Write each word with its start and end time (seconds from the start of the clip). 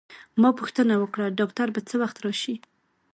ما 0.41 0.49
پوښتنه 0.59 0.93
وکړه: 0.99 1.35
ډاکټر 1.39 1.67
به 1.75 1.81
څه 1.89 1.95
وخت 2.01 2.17
راشي؟ 2.25 2.55